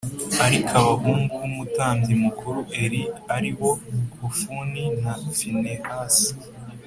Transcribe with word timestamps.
Ariko 0.45 0.71
abahungu 0.81 1.33
b 1.41 1.43
umutambyi 1.49 2.13
mukuru 2.23 2.59
Eli 2.83 3.03
ari 3.35 3.51
bo 3.57 3.71
Hofuni 4.19 4.83
na 5.01 5.13
Finehasi 5.37 6.31